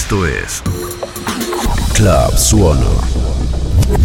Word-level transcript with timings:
Esto 0.00 0.24
es 0.26 0.62
Club 1.92 2.38
Suono. 2.38 2.88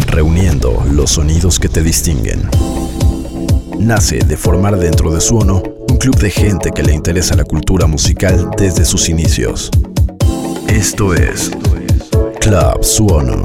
Reuniendo 0.08 0.83
los 0.92 1.12
sonidos 1.12 1.59
que 1.59 1.69
te 1.69 1.83
distinguen. 1.83 2.50
Nace 3.77 4.17
de 4.17 4.35
formar 4.35 4.77
dentro 4.77 5.14
de 5.14 5.21
Suono 5.21 5.61
un 5.87 5.98
club 5.98 6.16
de 6.16 6.32
gente 6.32 6.71
que 6.71 6.82
le 6.82 6.93
interesa 6.93 7.35
la 7.35 7.45
cultura 7.45 7.85
musical 7.85 8.50
desde 8.57 8.86
sus 8.86 9.07
inicios. 9.07 9.70
Esto 10.68 11.14
es 11.14 11.52
Club 12.41 12.84
Suono. 12.84 13.44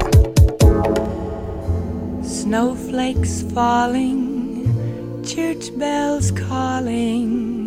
Snowflakes 2.23 3.45
falling, 3.53 4.65
church 5.23 5.71
bells 5.77 6.31
calling. 6.31 7.59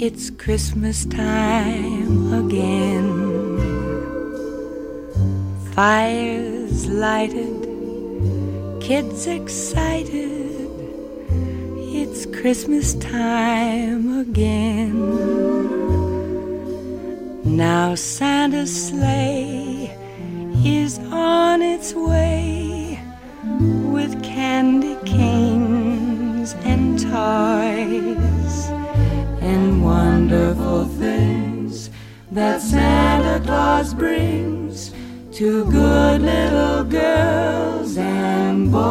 It's 0.00 0.30
Christmas 0.30 1.04
time 1.04 2.32
again. 2.32 3.27
Fires 5.78 6.88
lighted, 6.88 7.62
kids 8.80 9.28
excited. 9.28 10.68
It's 11.94 12.26
Christmas 12.26 12.94
time 12.94 14.18
again. 14.18 14.98
Now 17.44 17.94
Santa's 17.94 18.88
sleigh 18.88 19.96
is 20.64 20.98
on 21.12 21.62
its 21.62 21.94
way 21.94 23.00
with 23.94 24.20
candy 24.20 24.96
canes 25.06 26.54
and 26.64 26.98
toys 26.98 28.66
and 29.40 29.84
wonderful 29.84 30.86
things 30.86 31.90
that 32.32 32.60
Santa 32.60 33.38
Claus 33.46 33.94
brings 33.94 34.87
to 35.38 35.64
good 35.70 36.20
little 36.20 36.82
girls 36.82 37.96
and 37.96 38.72
boys. 38.72 38.88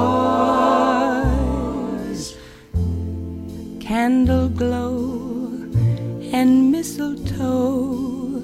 Candle 3.81 4.47
glow 4.47 5.35
and 6.31 6.71
mistletoe, 6.71 8.41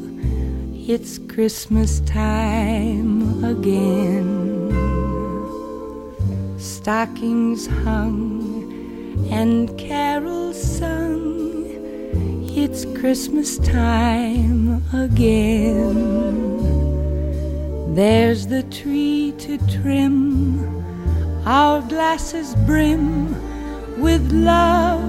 it's 0.73 1.17
Christmas 1.17 2.01
time 2.01 3.41
again. 3.41 4.69
Stockings 6.59 7.67
hung 7.67 8.43
and 9.31 9.77
carols 9.79 10.61
sung 10.61 11.31
it's 12.55 12.83
Christmas 12.99 13.59
time 13.59 14.83
again. 14.93 16.72
There's 17.93 18.47
the 18.47 18.63
tree 18.63 19.35
to 19.37 19.59
trim, 19.67 20.83
our 21.45 21.79
glasses 21.81 22.55
brim 22.65 23.29
with 24.01 24.31
love 24.31 25.03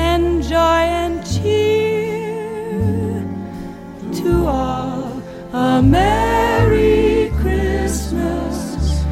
and 0.00 0.42
joy 0.42 0.82
and 1.04 1.24
cheer. 1.24 3.22
To 4.14 4.46
all 4.46 5.22
a 5.52 5.80
Merry 5.80 7.30
Christmas 7.36 9.04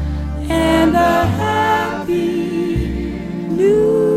and 0.49 0.93
a 0.93 1.25
Happy 1.39 2.41
New 3.55 4.01
Year. 4.09 4.16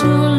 soon. 0.00 0.29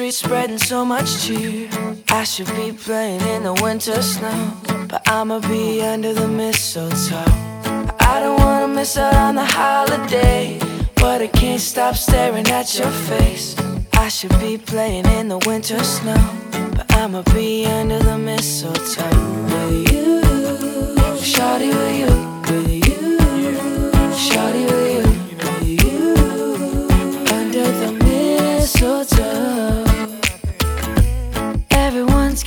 Streets, 0.00 0.16
spreading 0.16 0.58
so 0.58 0.82
much 0.82 1.26
cheer. 1.26 1.68
I 2.08 2.24
should 2.24 2.46
be 2.56 2.72
playing 2.72 3.20
in 3.20 3.42
the 3.42 3.52
winter 3.62 4.00
snow, 4.00 4.56
but 4.88 5.02
I'ma 5.06 5.40
be 5.40 5.82
under 5.82 6.14
the 6.14 6.26
mistletoe. 6.26 7.24
I 8.00 8.20
don't 8.22 8.40
wanna 8.40 8.68
miss 8.68 8.96
out 8.96 9.14
on 9.14 9.34
the 9.34 9.44
holiday, 9.44 10.58
but 10.96 11.20
I 11.20 11.26
can't 11.26 11.60
stop 11.60 11.96
staring 11.96 12.48
at 12.48 12.78
your 12.78 12.90
face. 13.08 13.54
I 13.92 14.08
should 14.08 14.36
be 14.40 14.56
playing 14.56 15.06
in 15.18 15.28
the 15.28 15.38
winter 15.46 15.82
snow, 15.84 16.22
but 16.76 16.86
I'ma 16.94 17.22
be 17.34 17.66
under 17.66 17.98
the 17.98 18.16
mistletoe 18.16 19.04
with 19.50 19.92
you, 19.92 20.22
shawty 21.32 21.70
with 21.78 21.96
you, 22.02 22.12
with 22.48 22.88
you, 22.88 23.18
shawty 24.26 24.64
with 24.70 24.88
you, 24.96 25.36
with 25.44 25.84
you, 25.84 26.14
under 27.36 27.66
the 27.80 27.92
mistletoe. 28.04 29.39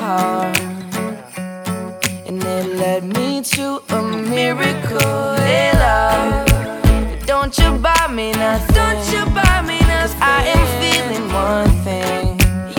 Heart. 0.00 0.58
And 2.26 2.42
it 2.42 2.66
led 2.82 3.04
me 3.04 3.42
to 3.54 3.66
a 3.90 4.02
miracle. 4.02 5.34
Hey, 5.46 5.72
love. 5.74 6.46
Don't 7.26 7.56
you 7.58 7.70
buy 7.78 8.06
me 8.10 8.32
nothing. 8.32 8.74
Don't 8.74 9.04
you 9.12 9.22
buy 9.40 9.62
me 9.62 9.78
nothing. 9.92 10.22
I 10.22 10.40
am 10.56 10.64
feeling 10.80 11.26
one 11.32 11.70
thing. 11.86 12.26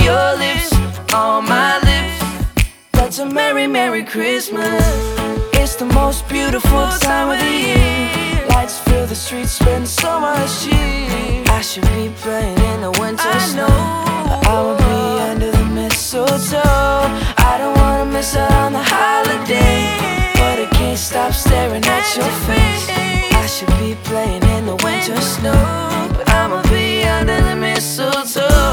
Your 0.06 0.28
lips 0.44 0.72
on 1.14 1.46
my 1.46 1.74
lips. 1.90 2.20
That's 2.94 3.20
a 3.20 3.26
merry, 3.26 3.68
merry 3.68 4.04
Christmas. 4.04 4.84
It's 5.54 5.76
the 5.76 5.86
most 5.86 6.28
beautiful 6.28 6.88
time 7.00 7.30
of 7.34 7.40
the 7.40 7.54
year. 7.68 8.48
Lights 8.50 8.80
fill 8.80 9.06
the 9.06 9.16
streets, 9.16 9.52
spend 9.52 9.88
so 9.88 10.20
much 10.20 10.50
cheer. 10.62 11.44
I 11.58 11.62
should 11.62 11.88
be 11.98 12.12
playing 12.24 12.58
in 12.72 12.82
the 12.82 12.92
winter 13.00 13.40
snow. 13.52 13.68
But 14.28 14.48
I 14.48 14.62
will 14.64 14.78
be 14.78 15.11
mistletoe. 16.12 16.60
I 17.38 17.56
don't 17.58 17.78
wanna 17.78 18.06
miss 18.06 18.36
out 18.36 18.52
on 18.52 18.74
the 18.74 18.84
holiday. 18.84 19.88
But 20.36 20.60
I 20.60 20.68
can't 20.74 20.98
stop 20.98 21.34
staring 21.34 21.84
at 21.86 22.16
your 22.18 22.32
face. 22.48 22.90
I 23.34 23.46
should 23.48 23.70
be 23.80 23.96
playing 24.04 24.44
in 24.44 24.66
the 24.66 24.76
winter 24.84 25.20
snow. 25.22 26.10
But 26.14 26.30
I'ma 26.30 26.64
be 26.64 27.04
under 27.04 27.40
the 27.42 27.56
mistletoe. 27.56 28.71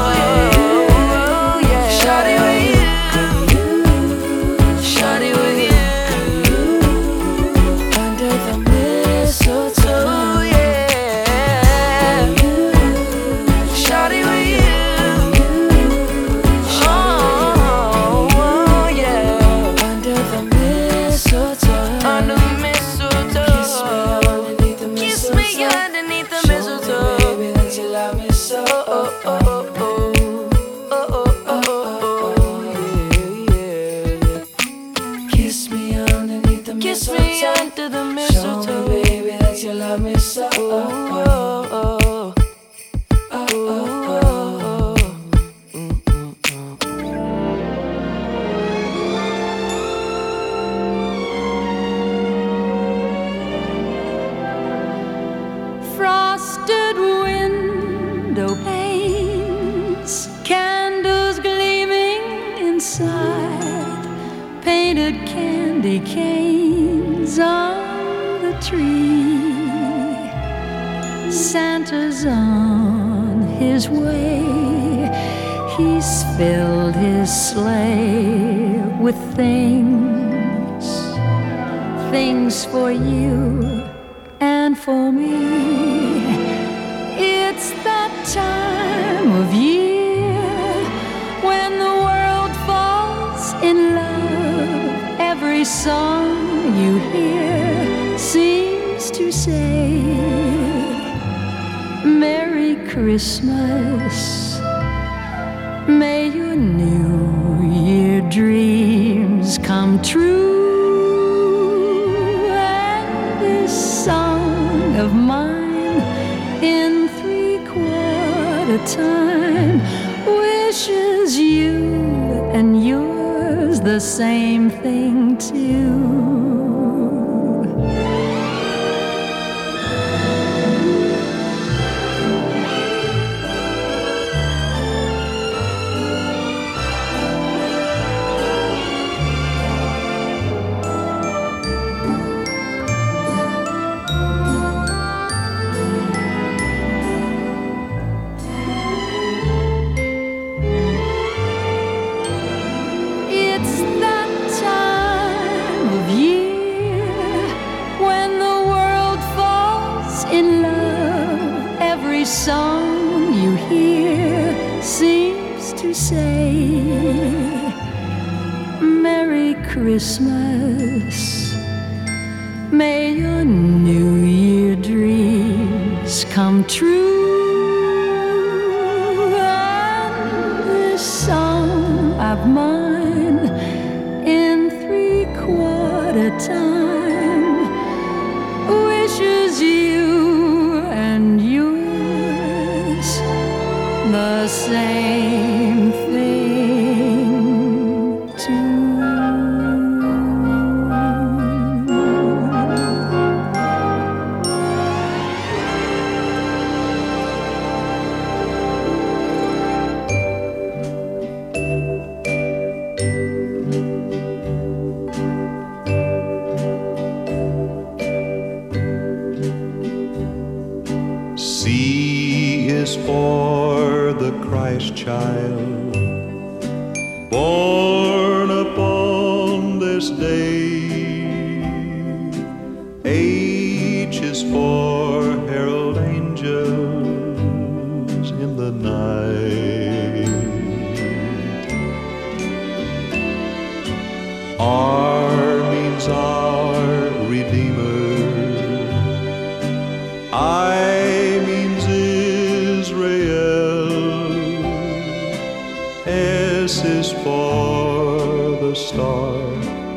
is 256.97 257.11
for 257.11 258.17
the 258.65 258.73
star 258.73 259.37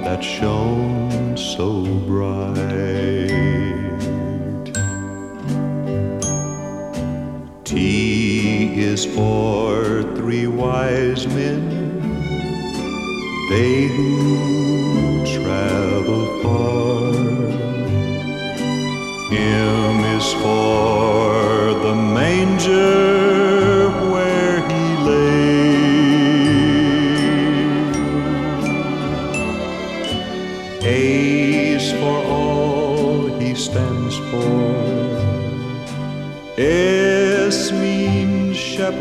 that 0.05 0.23
shone 0.23 1.37
so 1.37 1.85
bright. 2.07 2.53
T 7.65 8.75
is 8.91 9.07
for 9.07 10.03
three 10.17 10.47
wise 10.47 11.27
men, 11.29 11.65
they 13.49 13.87
who 13.95 15.25
travel 15.37 16.23
far. 16.43 17.15
M 19.33 19.99
is 20.17 20.29
for 20.45 21.73
the 21.85 21.95
manger. 21.95 23.12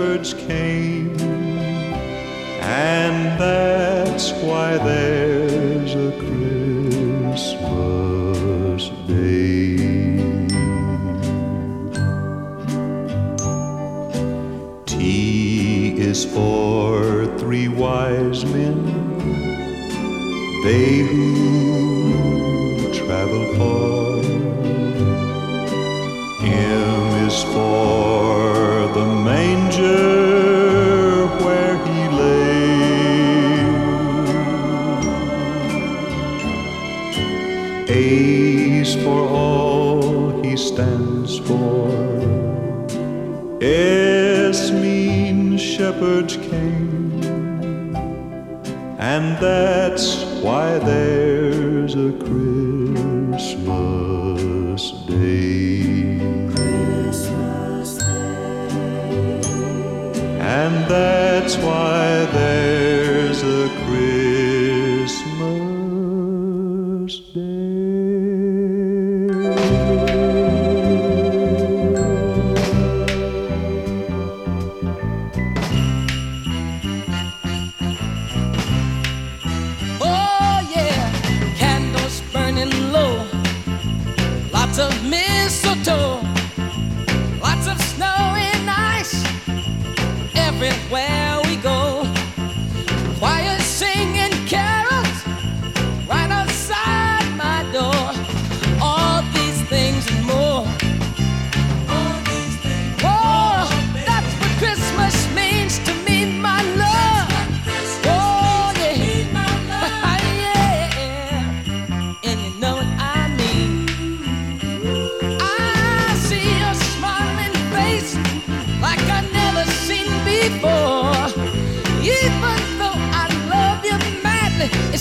shepherds 0.01 0.33
came, 0.33 1.15
and 2.61 3.39
that's 3.39 4.31
why 4.43 4.77
they 4.77 5.20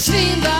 seen 0.00 0.40
that. 0.40 0.59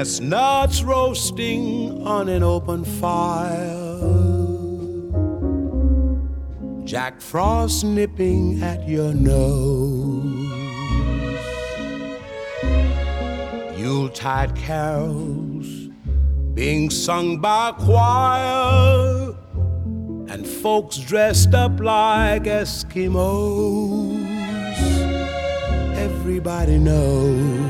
Chestnuts 0.00 0.82
roasting 0.82 2.06
on 2.06 2.30
an 2.30 2.42
open 2.42 2.86
fire. 2.86 3.98
Jack 6.86 7.20
Frost 7.20 7.84
nipping 7.84 8.62
at 8.62 8.88
your 8.88 9.12
nose. 9.12 10.24
Yuletide 13.76 14.56
carols 14.56 15.68
being 16.54 16.88
sung 16.88 17.38
by 17.38 17.72
choir. 17.72 19.34
And 20.30 20.46
folks 20.46 20.96
dressed 20.96 21.52
up 21.52 21.78
like 21.78 22.44
Eskimos. 22.44 24.16
Everybody 25.94 26.78
knows 26.78 27.69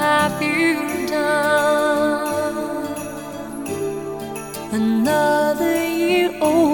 Have 0.00 0.40
you 0.40 1.06
done? 1.08 2.56
Another 4.72 5.76
year 5.84 6.30
over, 6.40 6.69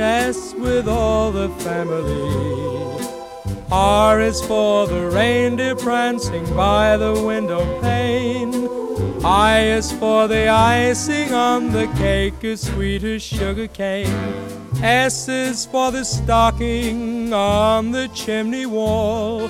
happiness 0.00 0.54
with 0.54 0.88
all 0.88 1.30
the 1.30 1.48
family. 1.60 3.04
R 3.70 4.20
is 4.20 4.40
for 4.42 4.86
the 4.86 5.10
reindeer 5.10 5.76
prancing 5.76 6.44
by 6.54 6.96
the 6.96 7.22
window 7.22 7.64
pane. 7.80 8.68
I 9.24 9.60
is 9.60 9.92
for 9.92 10.28
the 10.28 10.48
icing 10.48 11.34
on 11.34 11.72
the 11.72 11.86
cake 11.98 12.42
as 12.44 12.62
sweet 12.62 13.04
as 13.04 13.22
sugar 13.22 13.66
cane. 13.66 14.06
S 14.82 15.28
is 15.28 15.66
for 15.66 15.90
the 15.90 16.04
stocking 16.04 17.32
on 17.32 17.92
the 17.92 18.08
chimney 18.14 18.66
wall. 18.66 19.48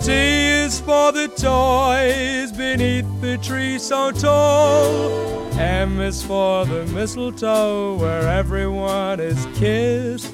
T 0.00 0.12
is 0.12 0.80
for 0.80 1.12
the 1.12 1.28
toys 1.28 2.50
beneath 2.52 3.08
the 3.20 3.38
tree 3.38 3.78
so 3.78 4.10
tall. 4.10 5.39
M 5.60 6.00
is 6.00 6.22
for 6.22 6.64
the 6.64 6.86
mistletoe 6.86 7.98
where 7.98 8.26
everyone 8.26 9.20
is 9.20 9.46
kissed. 9.54 10.32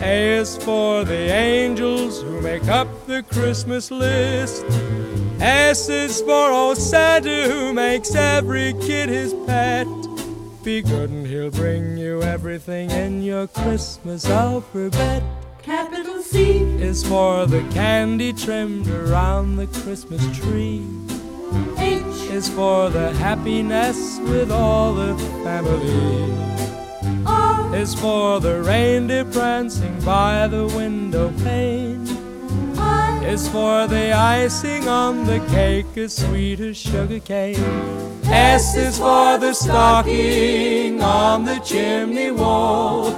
A 0.00 0.36
is 0.36 0.56
for 0.56 1.04
the 1.04 1.32
angels 1.32 2.22
who 2.22 2.40
make 2.40 2.68
up 2.68 2.86
the 3.08 3.24
Christmas 3.24 3.90
list. 3.90 4.64
S 5.40 5.88
is 5.88 6.22
for 6.22 6.52
old 6.52 6.78
Santa 6.78 7.48
who 7.50 7.72
makes 7.72 8.14
every 8.14 8.74
kid 8.74 9.08
his 9.08 9.34
pet. 9.46 9.88
Be 10.62 10.80
good 10.80 11.10
and 11.10 11.26
he'll 11.26 11.50
bring 11.50 11.96
you 11.96 12.22
everything 12.22 12.88
in 12.92 13.20
your 13.20 13.48
Christmas 13.48 14.26
alphabet. 14.26 15.24
Capital 15.60 16.22
C 16.22 16.58
is 16.80 17.04
for 17.04 17.46
the 17.46 17.68
candy 17.72 18.32
trimmed 18.32 18.86
around 18.86 19.56
the 19.56 19.66
Christmas 19.66 20.24
tree. 20.38 20.86
Is 22.32 22.48
for 22.48 22.88
the 22.88 23.12
happiness 23.12 24.18
with 24.20 24.50
all 24.50 24.94
the 24.94 25.14
family. 25.44 26.32
R 27.26 27.76
Is 27.76 27.94
for 27.94 28.40
the 28.40 28.62
reindeer 28.62 29.26
prancing 29.26 30.00
by 30.00 30.48
the 30.48 30.66
window 30.68 31.30
pane. 31.44 32.06
Is 33.22 33.46
for 33.48 33.86
the 33.86 34.12
icing 34.12 34.88
on 34.88 35.26
the 35.26 35.40
cake 35.50 35.94
as 35.98 36.16
sweet 36.16 36.60
as 36.60 36.78
sugar 36.78 37.20
cane. 37.20 37.60
S 38.24 38.76
is 38.76 38.96
for 38.96 39.36
the 39.36 39.52
stocking 39.52 41.02
on 41.02 41.44
the 41.44 41.58
chimney 41.58 42.30
wall. 42.30 43.12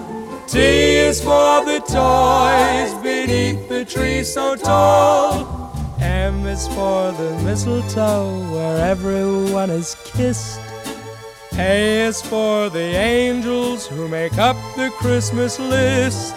T 0.48 0.58
is 0.58 1.20
for 1.20 1.64
the 1.64 1.78
toys 1.86 2.92
beneath 3.00 3.68
the 3.68 3.84
tree 3.84 4.24
so 4.24 4.56
tall. 4.56 5.63
M 6.24 6.46
is 6.46 6.66
for 6.68 7.12
the 7.12 7.38
mistletoe 7.44 8.50
where 8.50 8.78
everyone 8.78 9.68
is 9.68 9.94
kissed. 10.06 10.58
A 11.58 12.00
is 12.00 12.22
for 12.22 12.70
the 12.70 12.96
angels 12.96 13.86
who 13.86 14.08
make 14.08 14.38
up 14.38 14.56
the 14.74 14.88
Christmas 15.00 15.58
list. 15.58 16.34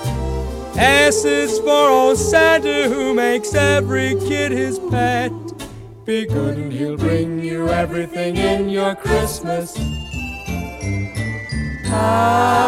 S 0.75 1.23
is 1.23 1.59
for 1.59 1.87
old 1.99 2.17
Santa 2.17 2.89
who 2.89 3.13
makes 3.13 3.53
every 3.53 4.15
kid 4.27 4.51
his 4.51 4.77
pet. 4.77 5.31
Be 6.03 6.25
good 6.25 6.57
and 6.57 6.73
he'll 6.73 6.97
bring 6.97 7.39
you 7.41 7.69
everything 7.69 8.35
in 8.35 8.67
your 8.67 8.93
Christmas 8.93 9.73
alphabet. 11.85 12.67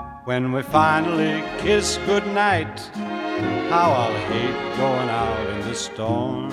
When 0.23 0.51
we 0.51 0.61
finally 0.61 1.41
kiss 1.57 1.97
goodnight, 2.05 2.79
how 3.71 3.89
I'll 3.91 4.19
hate 4.29 4.77
going 4.77 5.09
out 5.09 5.49
in 5.49 5.61
the 5.61 5.73
storm. 5.73 6.49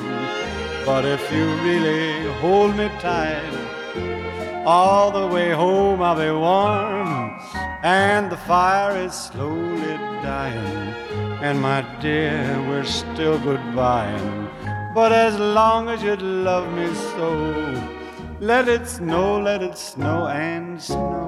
But 0.87 1.05
if 1.05 1.21
you 1.31 1.45
really 1.57 2.33
hold 2.41 2.75
me 2.75 2.89
tight, 2.99 4.65
all 4.65 5.11
the 5.11 5.27
way 5.27 5.51
home 5.51 6.01
I'll 6.01 6.17
be 6.17 6.31
warm. 6.31 7.39
And 7.83 8.33
the 8.33 8.39
fire 8.39 8.97
is 9.05 9.13
slowly 9.13 9.99
dying. 10.23 10.95
And 11.43 11.61
my 11.61 11.83
dear, 12.01 12.65
we're 12.67 12.85
still 12.85 13.39
goodbying. 13.39 14.49
But 14.95 15.13
as 15.13 15.39
long 15.39 15.91
as 15.91 16.03
you 16.03 16.17
love 16.17 16.73
me 16.73 16.89
so, 16.95 17.31
let 18.41 18.67
it 18.67 18.89
snow, 18.89 19.39
let 19.39 19.63
it 19.63 19.77
snow 19.77 20.27
and 20.27 20.81
snow. 20.81 21.28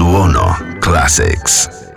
Suono 0.00 0.56
Classics. 0.78 1.89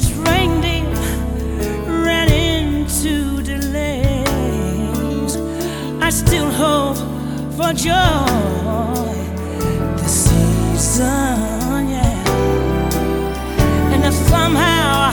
his 0.00 0.12
reindeer 0.14 0.94
ran 2.04 2.28
into 2.32 3.42
delays. 3.42 5.36
I 6.00 6.08
still 6.08 6.50
hope 6.50 6.96
for 7.56 7.72
joy 7.74 9.12
this 10.00 10.16
season, 10.26 11.90
yeah. 11.94 12.24
And 13.92 14.02
if 14.04 14.14
somehow 14.14 15.09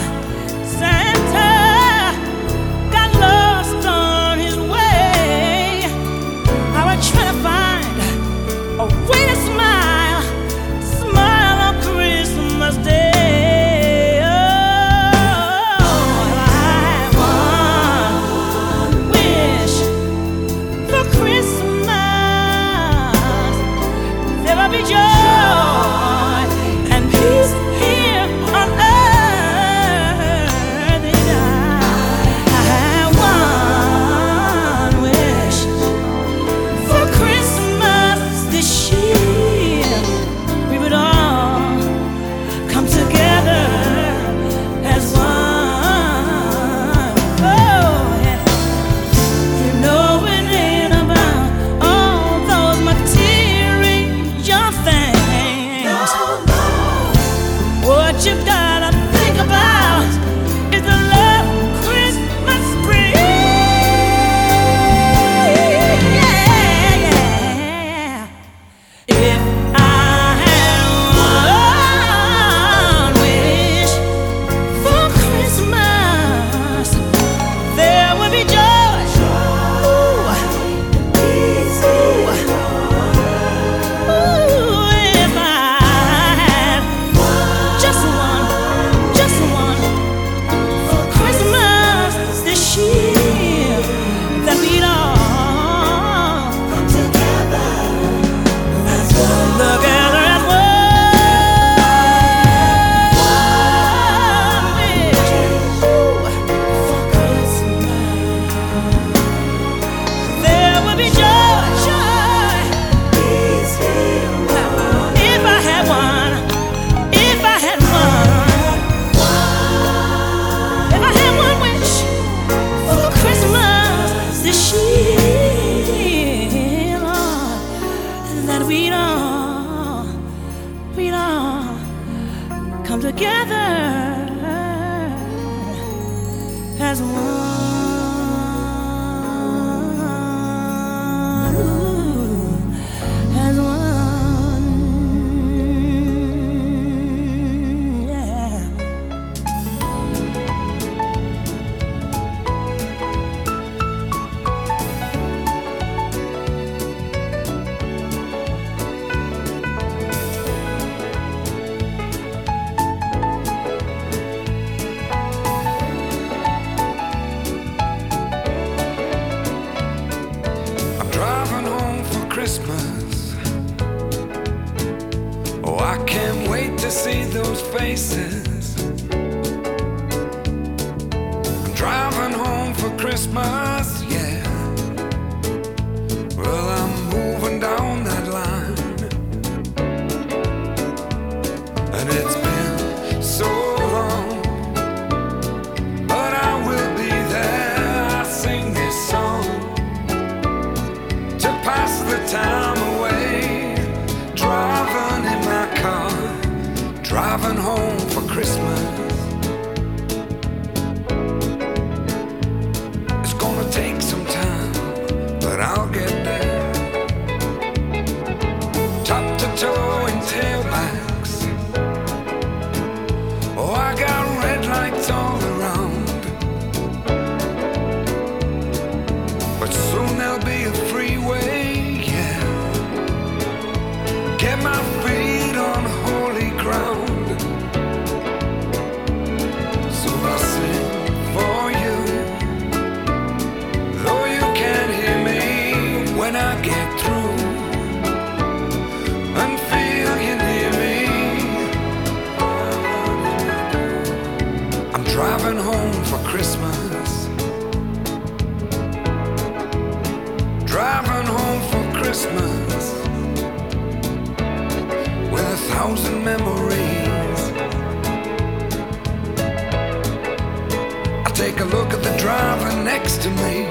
Take 271.58 271.72
a 271.72 271.76
look 271.76 271.92
at 271.92 272.02
the 272.04 272.16
driver 272.16 272.70
next 272.84 273.20
to 273.22 273.30
me. 273.30 273.66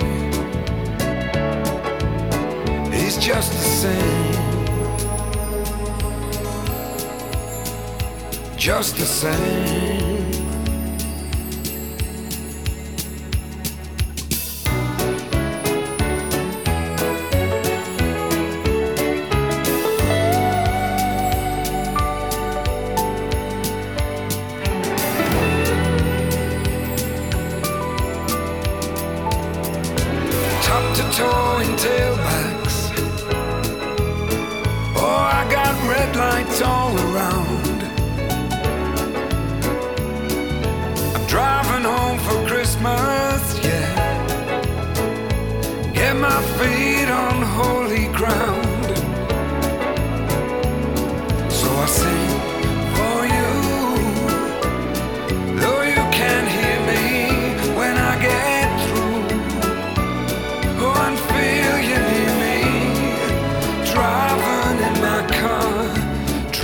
He's 2.91 3.17
just 3.17 3.53
the 3.53 3.63
same. 3.81 4.33
Just 8.57 8.97
the 8.97 9.05
same. 9.05 10.16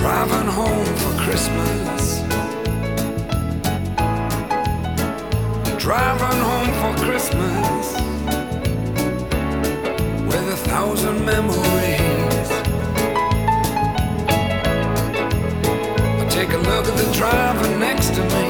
driving 0.04 0.48
home 0.48 0.84
for 0.96 1.12
Christmas. 1.24 2.20
Driving 5.78 6.40
home 6.50 6.72
for 6.80 6.92
Christmas 7.06 7.84
with 10.28 10.46
a 10.52 10.58
thousand 10.68 11.24
memories. 11.24 12.50
I 16.20 16.22
take 16.28 16.50
a 16.52 16.58
look 16.58 16.86
at 16.86 16.96
the 17.02 17.10
driver 17.14 17.68
next 17.78 18.10
to 18.16 18.22
me. 18.34 18.46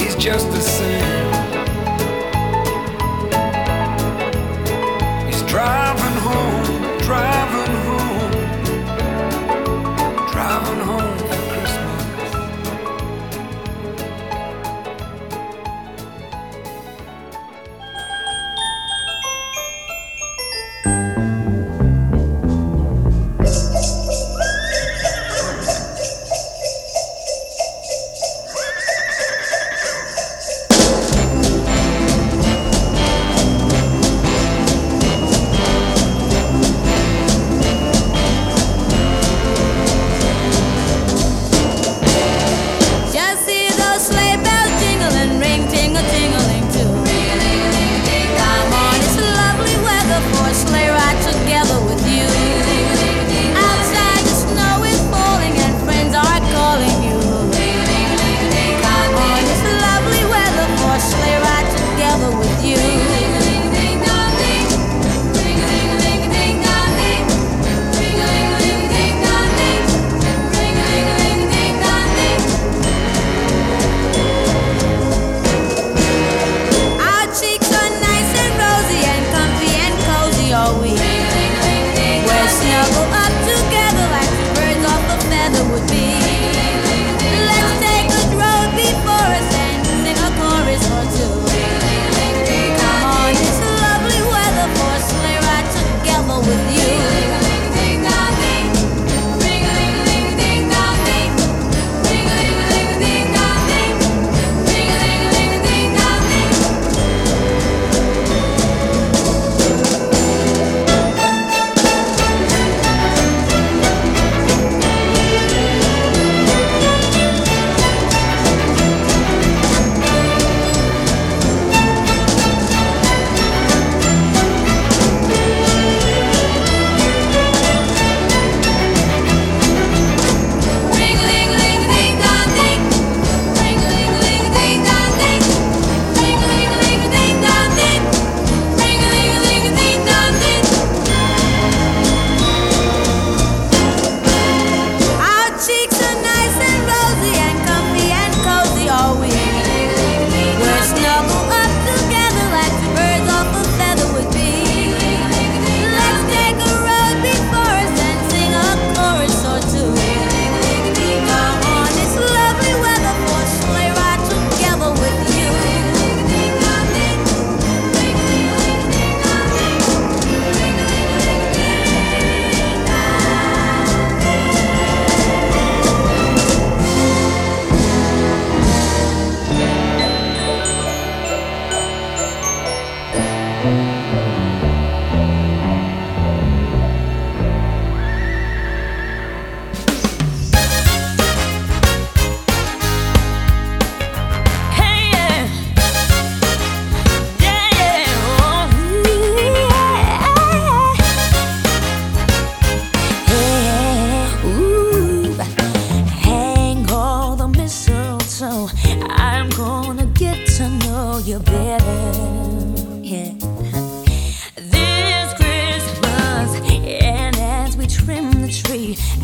He's 0.00 0.16
just 0.16 0.50
the 0.50 0.62
same. 0.62 1.19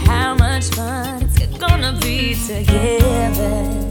how 0.06 0.34
much 0.34 0.66
fun 0.70 1.22
it's 1.36 1.58
gonna 1.58 1.98
be 2.00 2.34
together. 2.46 3.85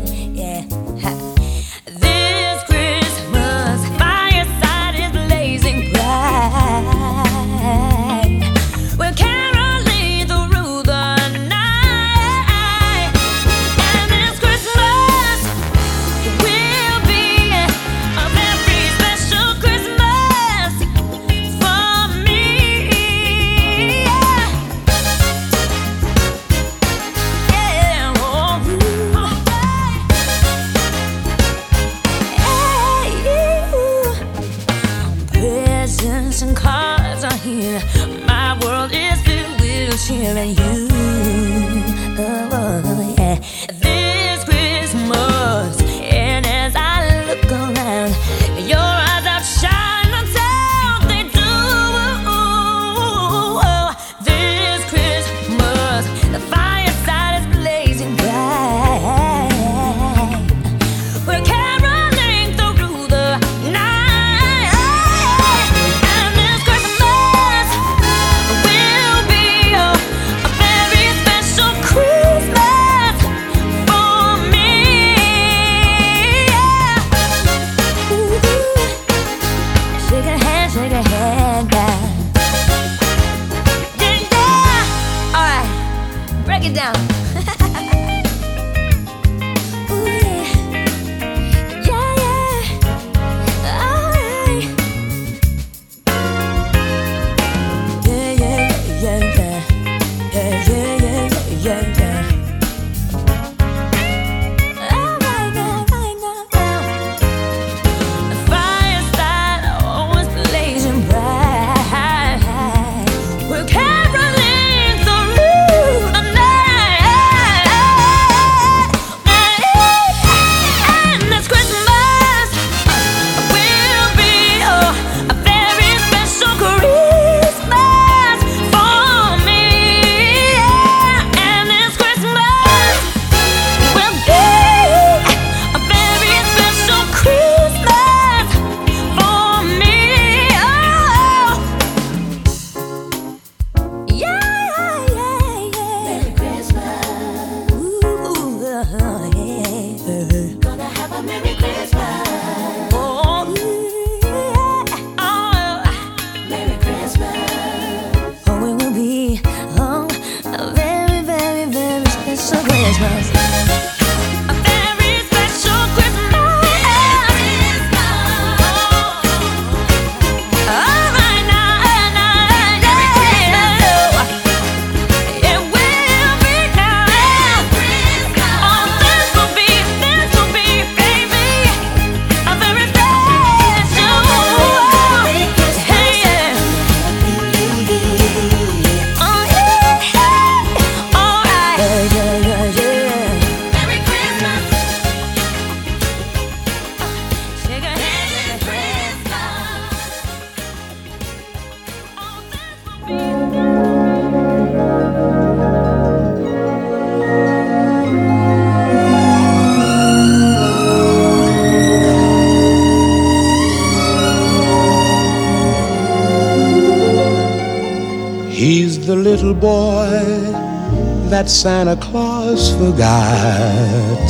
That 221.45 221.51
Santa 221.51 221.95
Claus 221.97 222.71
forgot. 222.75 224.27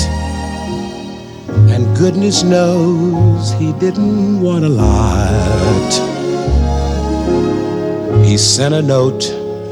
And 1.71 1.95
goodness 1.95 2.43
knows 2.43 3.53
he 3.53 3.71
didn't 3.73 4.41
want 4.41 4.65
a 4.65 4.69
lot. 4.69 5.91
He 8.25 8.37
sent 8.37 8.73
a 8.73 8.81
note 8.81 9.21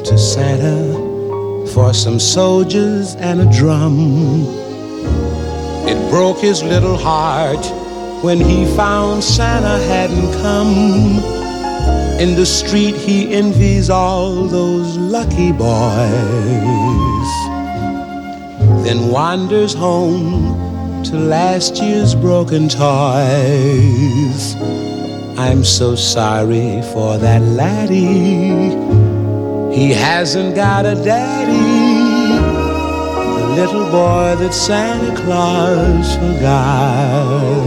to 0.05 0.17
Santa 0.17 1.67
for 1.73 1.93
some 1.93 2.17
soldiers 2.17 3.15
and 3.15 3.41
a 3.41 3.51
drum. 3.51 4.45
It 5.85 6.09
broke 6.09 6.39
his 6.39 6.63
little 6.63 6.95
heart 6.95 7.65
when 8.23 8.39
he 8.39 8.65
found 8.77 9.21
Santa 9.21 9.83
hadn't 9.91 10.31
come. 10.41 11.19
In 12.21 12.35
the 12.35 12.45
street, 12.45 12.95
he 12.95 13.33
envies 13.33 13.89
all 13.89 14.45
those 14.45 14.95
lucky 14.97 15.51
boys. 15.51 17.12
Then 18.84 19.09
wanders 19.09 19.73
home 19.73 21.03
to 21.05 21.15
last 21.17 21.81
year's 21.81 22.13
broken 22.13 22.67
toys. 22.67 24.55
I'm 25.38 25.63
so 25.63 25.95
sorry 25.95 26.81
for 26.93 27.17
that 27.17 27.41
laddie. 27.41 28.75
He 29.73 29.91
hasn't 29.91 30.55
got 30.55 30.86
a 30.86 30.95
daddy. 30.95 31.53
The 33.39 33.47
little 33.55 33.86
boy 33.86 34.36
that 34.38 34.53
Santa 34.53 35.15
Claus 35.21 36.15
forgot. 36.15 37.63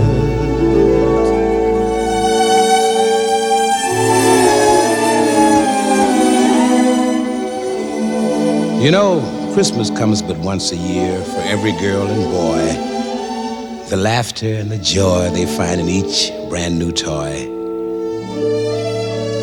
You 8.82 8.90
know, 8.90 9.35
Christmas 9.56 9.88
comes 9.88 10.20
but 10.20 10.36
once 10.36 10.70
a 10.70 10.76
year 10.76 11.18
for 11.24 11.40
every 11.40 11.72
girl 11.80 12.06
and 12.06 12.24
boy. 12.30 13.88
The 13.88 13.96
laughter 13.96 14.52
and 14.52 14.70
the 14.70 14.76
joy 14.76 15.30
they 15.30 15.46
find 15.46 15.80
in 15.80 15.88
each 15.88 16.30
brand 16.50 16.78
new 16.78 16.92
toy. 16.92 17.48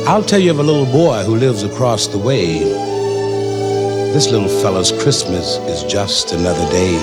I'll 0.08 0.24
tell 0.24 0.38
you 0.38 0.52
of 0.52 0.60
a 0.60 0.62
little 0.62 0.86
boy 0.86 1.24
who 1.24 1.36
lives 1.36 1.64
across 1.64 2.06
the 2.06 2.20
way. 2.20 2.60
This 4.14 4.30
little 4.30 4.50
fella's 4.62 4.92
Christmas 4.92 5.58
is 5.68 5.84
just 5.92 6.32
another 6.32 6.70
day. 6.70 6.94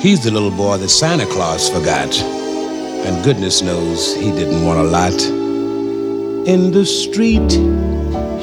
He's 0.00 0.24
the 0.24 0.32
little 0.32 0.50
boy 0.50 0.78
that 0.78 0.88
Santa 0.88 1.26
Claus 1.26 1.68
forgot. 1.68 2.12
And 3.06 3.24
goodness 3.24 3.62
knows 3.62 4.16
he 4.16 4.32
didn't 4.32 4.64
want 4.64 4.80
a 4.80 4.82
lot. 4.82 5.22
In 6.48 6.72
the 6.72 6.84
street, 6.84 7.52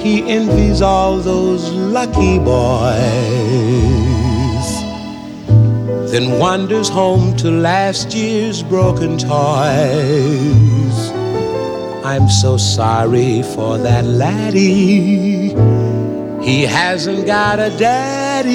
he 0.03 0.21
envies 0.29 0.81
all 0.81 1.17
those 1.19 1.71
lucky 1.71 2.37
boys. 2.37 2.73
Then 6.11 6.37
wanders 6.37 6.89
home 6.89 7.35
to 7.37 7.49
last 7.49 8.13
year's 8.13 8.61
broken 8.63 9.17
toys. 9.17 9.33
I'm 12.03 12.27
so 12.29 12.57
sorry 12.57 13.43
for 13.55 13.77
that 13.77 14.03
laddie. 14.03 15.55
He 16.43 16.63
hasn't 16.63 17.25
got 17.25 17.59
a 17.59 17.69
daddy. 17.77 18.53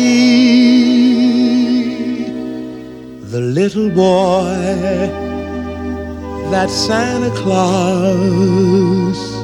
The 3.22 3.40
little 3.40 3.88
boy 3.88 4.54
that 6.50 6.68
Santa 6.68 7.30
Claus. 7.40 9.37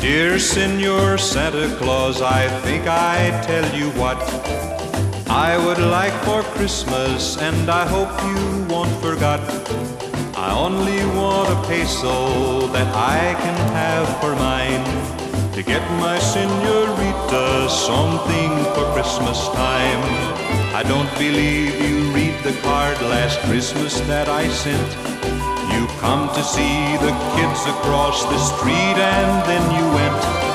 Dear 0.00 0.38
Senor 0.38 1.18
Santa 1.18 1.74
Claus, 1.76 2.22
I 2.22 2.48
think 2.62 2.86
I 2.86 3.42
tell 3.44 3.66
you 3.76 3.90
what 4.00 4.18
I 5.28 5.58
would 5.58 5.78
like 5.78 6.17
Christmas, 6.58 7.38
and 7.38 7.70
I 7.70 7.86
hope 7.86 8.10
you 8.26 8.66
won't 8.66 8.90
forget. 9.00 9.38
I 10.34 10.50
only 10.58 11.06
want 11.14 11.48
a 11.54 11.68
peso 11.68 12.66
that 12.74 12.88
I 12.96 13.38
can 13.38 13.58
have 13.78 14.08
for 14.20 14.34
mine 14.34 14.82
to 15.54 15.62
get 15.62 15.82
my 16.02 16.18
senorita 16.18 17.70
something 17.70 18.50
for 18.74 18.92
Christmas 18.92 19.38
time. 19.54 20.02
I 20.74 20.82
don't 20.82 21.12
believe 21.14 21.78
you 21.80 22.10
read 22.10 22.34
the 22.42 22.58
card 22.62 23.00
last 23.02 23.38
Christmas 23.46 24.00
that 24.10 24.28
I 24.28 24.48
sent. 24.48 24.90
You 25.72 25.86
come 26.02 26.26
to 26.34 26.42
see 26.42 26.98
the 27.06 27.14
kids 27.38 27.62
across 27.70 28.24
the 28.24 28.38
street 28.50 28.98
and 28.98 29.30
then 29.46 29.62
you 29.78 29.86
went. 29.94 30.47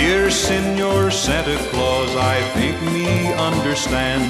Dear 0.00 0.30
Senor 0.30 1.10
Santa 1.10 1.58
Claus, 1.68 2.16
I 2.16 2.40
think 2.54 2.80
me 2.90 3.34
understand. 3.34 4.24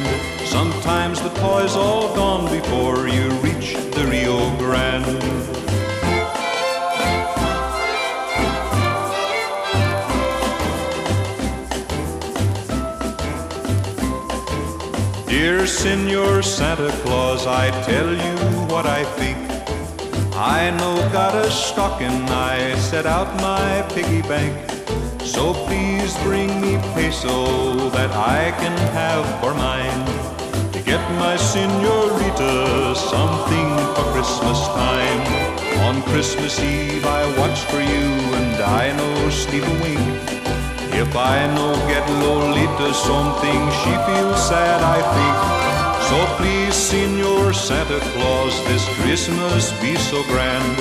Sometimes 0.44 1.22
the 1.22 1.28
toy's 1.28 1.76
all 1.76 2.12
gone 2.12 2.50
before 2.50 3.06
you 3.06 3.28
reach 3.38 3.74
the 3.94 4.04
Rio 4.10 4.50
Grande. 4.58 5.20
Dear 15.28 15.68
Senor 15.68 16.42
Santa 16.42 16.90
Claus, 17.02 17.46
I 17.46 17.70
tell 17.82 18.10
you 18.10 18.36
what 18.72 18.86
I 18.86 19.04
think. 19.20 19.38
I 20.34 20.70
know 20.78 20.96
got 21.12 21.36
a 21.36 21.48
stocking, 21.48 22.28
I 22.28 22.74
set 22.90 23.06
out 23.06 23.28
my 23.40 23.86
piggy 23.94 24.22
bank. 24.22 24.69
So 25.30 25.54
please 25.54 26.12
bring 26.24 26.60
me 26.60 26.74
peso 26.92 27.46
that 27.90 28.10
I 28.10 28.50
can 28.58 28.76
have 28.98 29.24
for 29.38 29.54
mine. 29.54 30.02
To 30.72 30.82
get 30.82 30.98
my 31.22 31.36
senorita 31.36 32.96
something 32.98 33.70
for 33.94 34.06
Christmas 34.10 34.58
time. 34.74 35.22
On 35.86 36.02
Christmas 36.10 36.58
Eve 36.58 37.06
I 37.06 37.22
watch 37.38 37.60
for 37.70 37.78
you 37.78 38.08
and 38.42 38.58
I 38.82 38.90
know 38.98 39.30
sleep 39.30 39.62
a 39.62 39.76
wink. 39.78 40.02
If 40.98 41.14
I 41.14 41.46
no 41.54 41.78
get 41.86 42.04
Lolita 42.10 42.92
something, 42.92 43.60
she 43.80 43.92
feels 44.10 44.40
sad, 44.50 44.82
I 44.82 45.00
think. 45.14 45.38
So 46.10 46.18
please, 46.38 46.74
Senor 46.74 47.52
Santa 47.52 48.00
Claus, 48.10 48.54
this 48.66 48.84
Christmas 48.98 49.70
be 49.80 49.94
so 49.94 50.24
grand. 50.24 50.74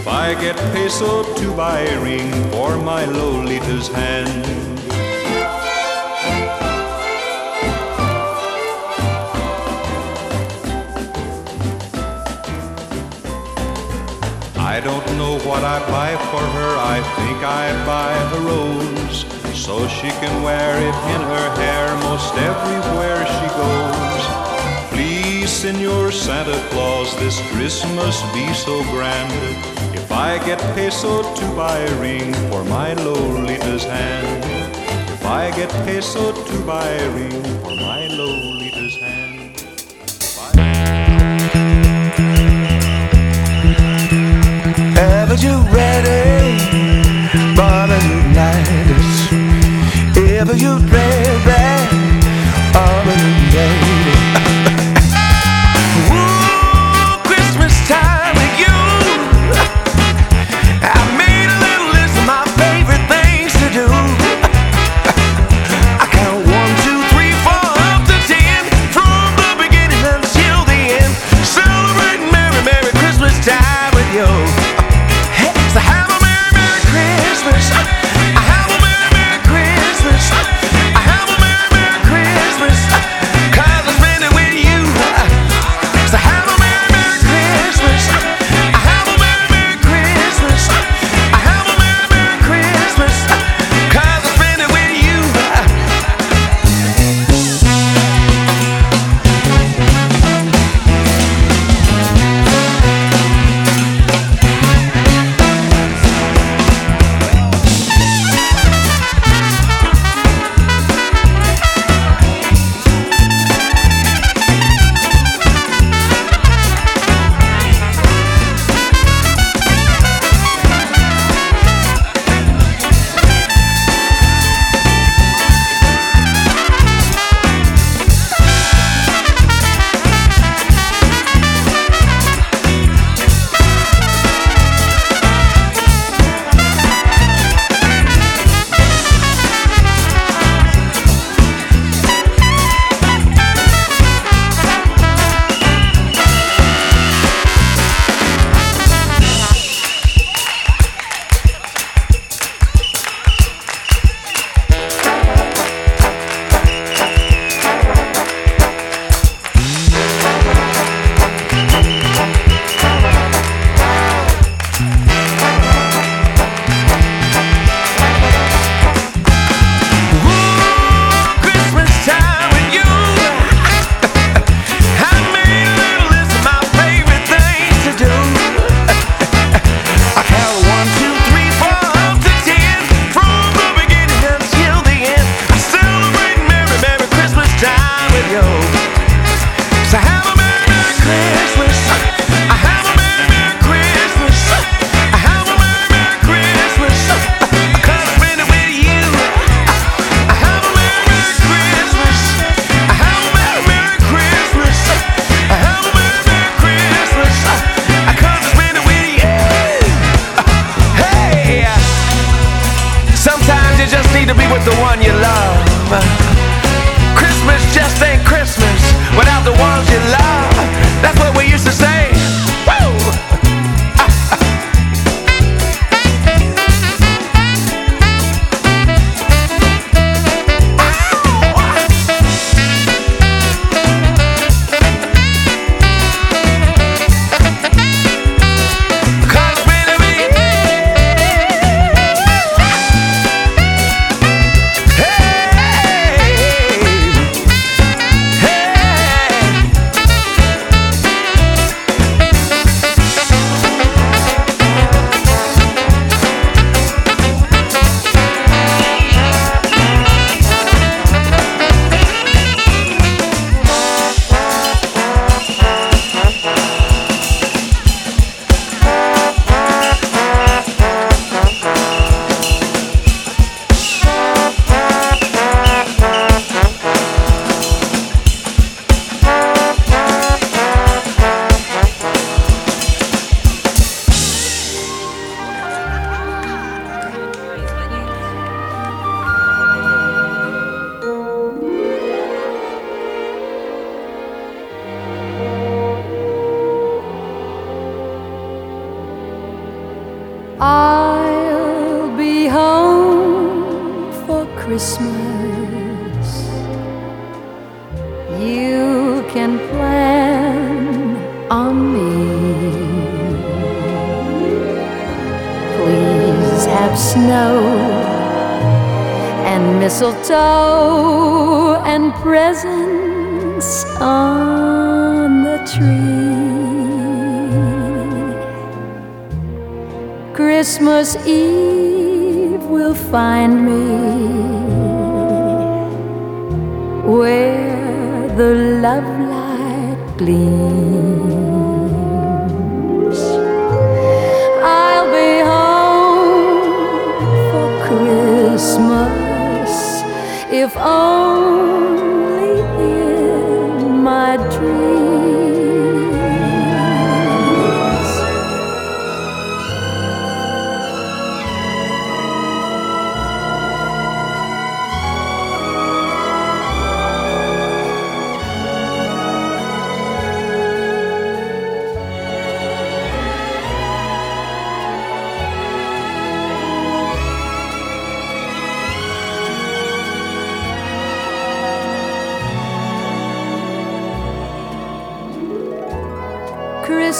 If 0.00 0.08
I 0.08 0.32
get 0.40 0.56
peso 0.72 1.22
to 1.34 1.54
buy 1.54 1.80
a 1.80 2.00
ring 2.00 2.32
for 2.52 2.78
my 2.78 3.04
Lolita's 3.04 3.88
hand. 3.88 4.32
I 14.56 14.80
don't 14.80 15.04
know 15.18 15.38
what 15.40 15.62
I 15.64 15.78
buy 15.90 16.16
for 16.30 16.44
her. 16.56 16.72
I 16.96 17.02
think 17.18 17.44
I 17.44 17.66
buy 17.84 18.14
a 18.36 18.40
rose 18.48 19.26
so 19.54 19.86
she 19.86 20.08
can 20.22 20.42
wear 20.42 20.78
it 20.78 20.96
in 21.14 21.20
her 21.32 21.48
hair 21.60 21.94
most 22.08 22.32
everywhere 22.36 23.20
she 23.26 23.46
goes. 23.60 24.49
Senor 25.50 26.12
Santa 26.12 26.58
Claus, 26.70 27.14
this 27.16 27.40
Christmas 27.50 28.22
be 28.32 28.54
so 28.54 28.82
grand. 28.84 29.30
If 29.94 30.10
I 30.12 30.38
get 30.46 30.58
peso 30.74 31.22
to 31.34 31.46
buy 31.56 31.76
a 31.76 32.00
ring 32.00 32.32
for 32.48 32.64
my 32.64 32.94
Lolita's 32.94 33.84
hand. 33.84 34.44
If 35.10 35.26
I 35.26 35.50
get 35.50 35.68
peso 35.84 36.32
to 36.32 36.58
buy 36.64 36.88
a 36.88 37.10
ring 37.10 37.42
for 37.62 37.74
my 37.74 38.06
Lolita's 38.08 38.96
hand. 38.96 39.50
Ever 44.96 45.34
you 45.34 45.54
ready 45.74 46.60
the 47.56 48.00
night? 48.32 48.80
Ever 50.16 50.54
you 50.54 50.78
ready 50.78 51.40
for 52.72 53.04
the 53.04 53.89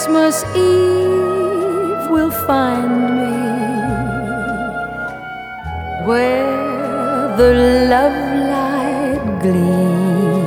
Christmas 0.03 0.41
Eve 0.55 2.09
will 2.09 2.33
find 2.47 2.91
me 3.21 3.37
where 6.07 7.37
the 7.37 7.51
love 7.87 8.17
light 8.49 9.23
gleams. 9.43 10.41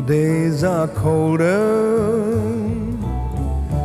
the 0.00 0.06
days 0.06 0.64
are 0.64 0.88
colder. 0.88 1.50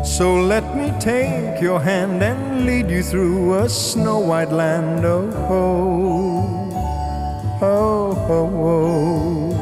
So 0.05 0.35
let 0.35 0.75
me 0.75 0.93
take 0.99 1.61
your 1.61 1.81
hand 1.81 2.23
and 2.23 2.65
lead 2.65 2.89
you 2.89 3.03
through 3.03 3.55
a 3.55 3.67
snow 3.67 4.19
white 4.19 4.51
land. 4.51 5.03
Oh, 5.03 5.29
oh, 7.61 8.27
oh, 8.29 8.49
oh. 8.71 9.53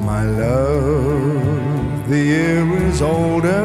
My 0.00 0.24
love, 0.24 2.08
the 2.10 2.18
year 2.18 2.76
is 2.88 3.00
older. 3.00 3.64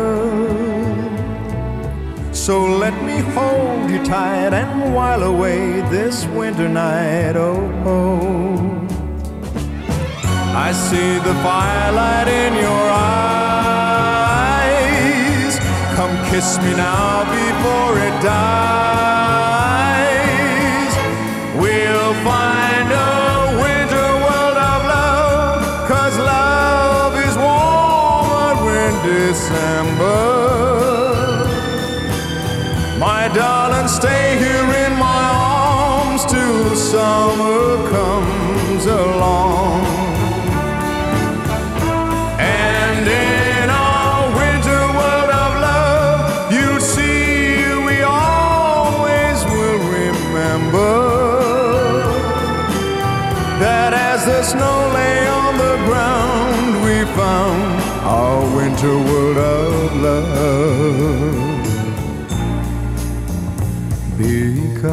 So 2.31 2.65
let 2.65 2.95
me 3.03 3.17
hold 3.35 3.89
you 3.91 4.01
tight 4.05 4.53
and 4.53 4.93
while 4.95 5.23
away 5.23 5.81
this 5.89 6.25
winter 6.27 6.69
night. 6.69 7.35
Oh, 7.35 7.59
oh. 7.85 8.58
I 10.67 10.73
see 10.73 11.11
the 11.19 11.35
firelight 11.45 12.27
in 12.27 12.53
your 12.53 12.85
eyes. 12.91 13.99
Come 15.95 16.13
kiss 16.29 16.57
me 16.59 16.71
now 16.75 17.23
before 17.39 17.95
it 18.07 18.15
dies. 18.21 18.49
We'll 21.63 22.13
find 22.27 22.87
a 22.91 23.55
winter 23.63 24.09
world 24.25 24.57
of 24.73 24.81
love, 24.97 25.61
cause 25.87 26.15
love 26.35 27.13
is 27.27 27.35
warmer 27.47 28.75
in 28.87 28.95
December. 29.15 30.21
My 32.99 33.23
darling, 33.33 33.87
stay 33.87 34.37
here 34.43 34.69
in 34.85 34.91
my 35.07 35.25
arms 35.39 36.23
till 36.25 36.75
summer 36.75 37.89
comes 37.89 38.08
winter 58.81 58.97
world 59.11 59.37
of 59.37 59.95
love. 60.01 61.35
Because 64.17 64.85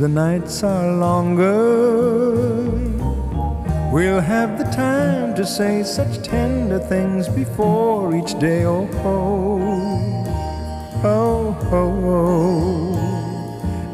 the 0.00 0.08
nights 0.08 0.62
are 0.64 0.96
longer. 0.96 2.70
We'll 3.92 4.20
have 4.20 4.58
the 4.58 4.64
time 4.64 5.34
to 5.36 5.46
say 5.46 5.82
such 5.84 6.22
tender 6.22 6.78
things 6.78 7.28
before 7.28 8.14
each 8.14 8.38
day. 8.38 8.64
Oh, 8.64 8.88
oh, 9.04 9.60
oh, 11.04 11.56
oh, 11.72 12.04
oh. 12.04 12.94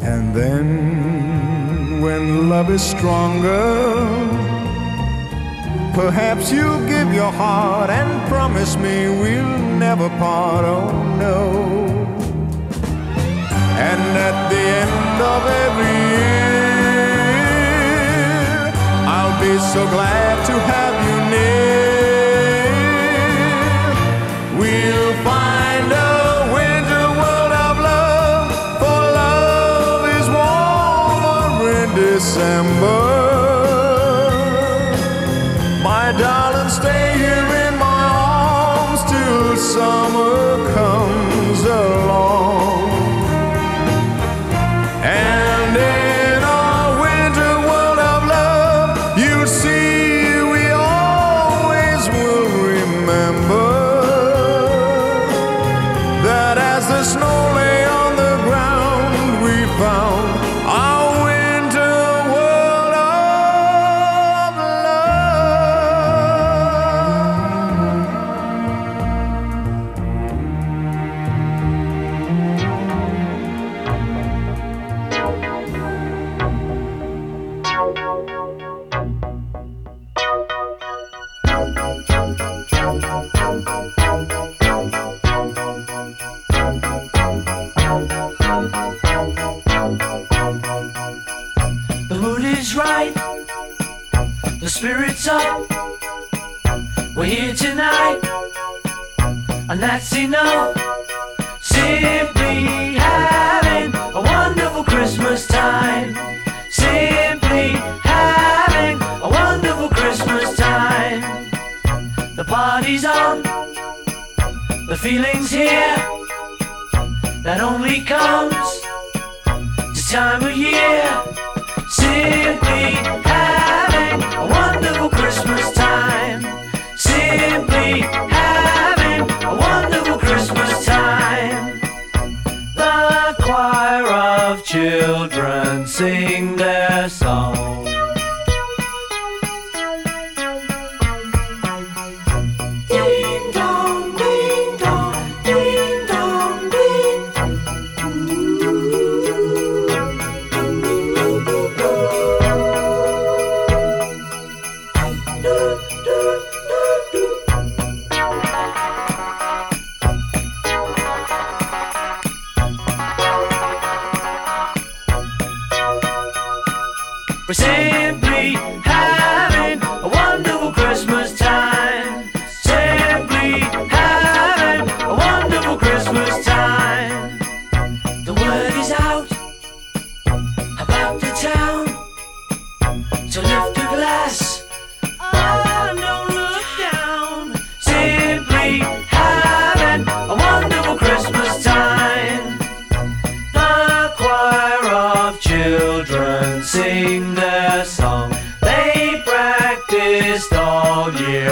And 0.03 0.35
then 0.35 2.01
when 2.01 2.49
love 2.49 2.71
is 2.71 2.83
stronger, 2.83 4.52
perhaps 5.95 6.51
you'll 6.51 6.85
give 6.87 7.13
your 7.13 7.31
heart 7.31 7.91
and 7.91 8.29
promise 8.29 8.77
me 8.77 9.09
we'll 9.09 9.59
never 9.79 10.09
part. 10.11 10.65
Oh, 10.65 10.91
no. 11.19 11.63
And 13.77 14.17
at 14.29 14.49
the 14.49 14.65
end 14.85 15.21
of 15.35 15.47
every 15.65 15.99
year, 16.15 17.13
I'll 19.07 19.39
be 19.41 19.59
so 19.73 19.87
glad 19.91 20.47
to 20.47 20.53
have 20.73 20.95
you 21.07 21.19
near. 21.35 21.73
We'll 24.61 25.15
find 25.25 25.93
a 25.93 26.49
winter 26.55 27.07
world 27.21 27.53
of 27.69 27.77
love, 27.91 28.49
for 28.81 29.01
love 29.21 30.03
is 30.19 30.27
warmer 30.29 31.71
in 31.85 31.91
December. 31.95 33.22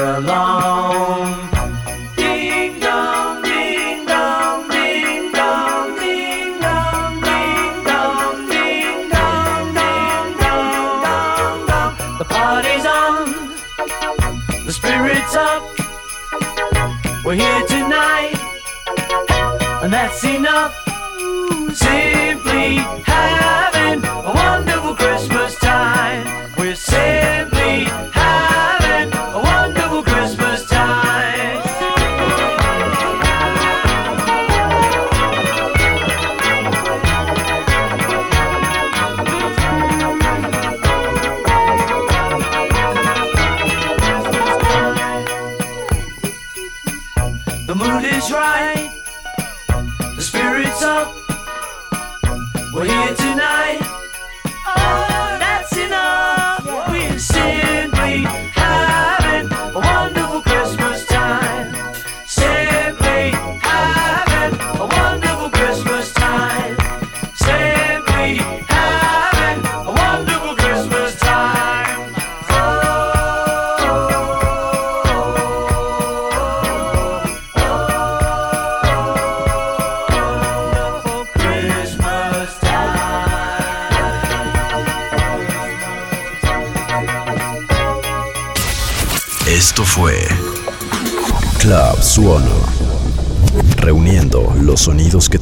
All 0.03 0.90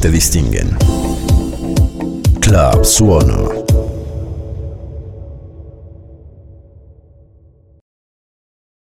te 0.00 0.10
distinguen. 0.10 0.76
Club 2.40 2.84
Suono. 2.84 3.47